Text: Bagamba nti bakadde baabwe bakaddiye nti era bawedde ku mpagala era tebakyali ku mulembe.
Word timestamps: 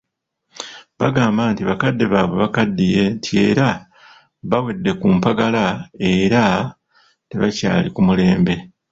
Bagamba 0.99 1.41
nti 1.51 1.61
bakadde 1.69 2.05
baabwe 2.13 2.35
bakaddiye 2.43 3.01
nti 3.15 3.31
era 3.47 3.69
bawedde 4.49 4.91
ku 4.99 5.07
mpagala 5.15 5.65
era 6.13 6.43
tebakyali 7.29 7.87
ku 7.95 8.01
mulembe. 8.07 8.55